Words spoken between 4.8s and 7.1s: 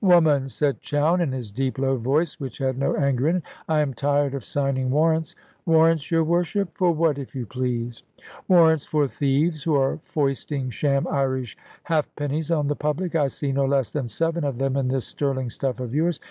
warrants." "Warrants, your Worship! For